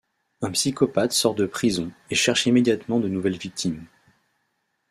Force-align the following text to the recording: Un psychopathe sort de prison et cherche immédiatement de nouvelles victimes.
Un 0.41 0.49
psychopathe 0.49 1.11
sort 1.11 1.35
de 1.35 1.45
prison 1.45 1.91
et 2.09 2.15
cherche 2.15 2.47
immédiatement 2.47 2.99
de 2.99 3.07
nouvelles 3.07 3.37
victimes. 3.37 3.85